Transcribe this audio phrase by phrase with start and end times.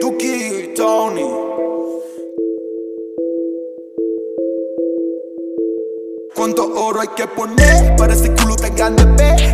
[0.00, 1.26] Tuki Tony.
[6.36, 9.47] ¿Cuánto oro hay que poner para ese culo tan grande, ve?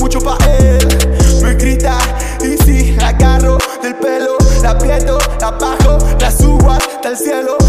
[0.00, 0.78] mucho pa' él.
[1.42, 1.98] Me grita
[2.42, 7.59] y si la agarro del pelo, la aprieto, la bajo, la subo hasta el cielo.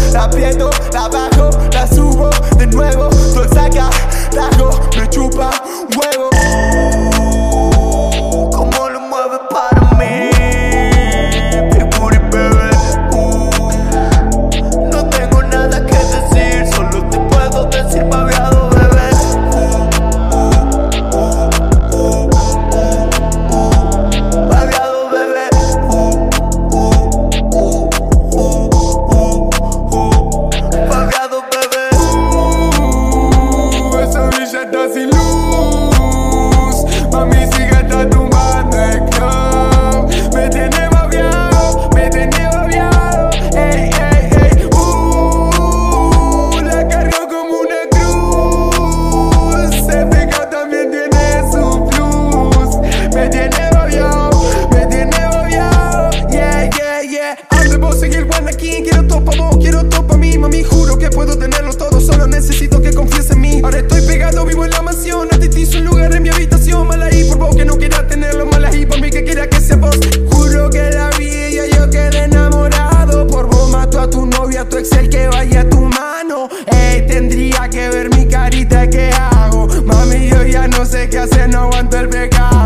[75.08, 76.48] que vaya a tu mano.
[76.66, 79.66] Ey, tendría que ver mi carita, ¿qué hago?
[79.84, 82.61] Mami, yo ya no sé qué hacer, no aguanto el pecado.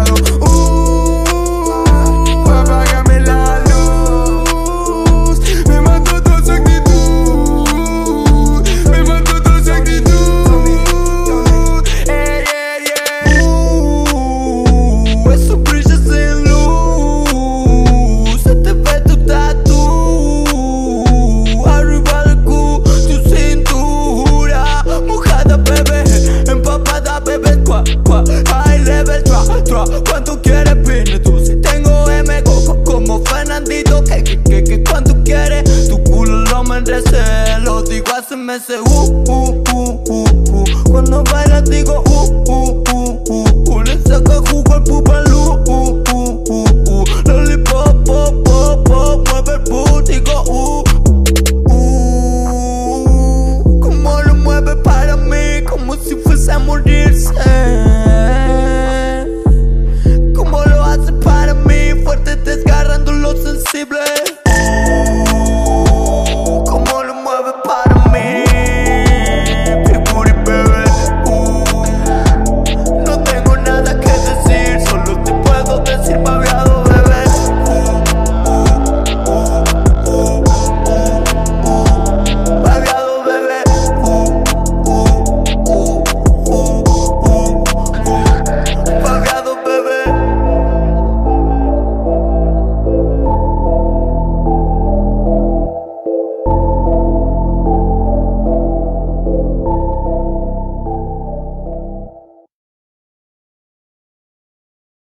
[30.05, 31.39] ¿Cuánto quieres pine tú?
[31.45, 35.89] Si tengo M coco como Fernandito que, que, que, que ¿Cuánto quieres?
[35.89, 40.65] Tu culo lo merece Lo digo hace meses uh, uh, uh, uh, uh.
[40.91, 43.83] Cuando bailas digo uh, uh, uh, uh, uh.
[43.83, 45.06] Le saca jugo al pup
[63.85, 64.16] possible